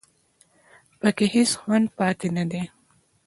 [0.99, 2.63] په کې هېڅ خوند پاتې نه دی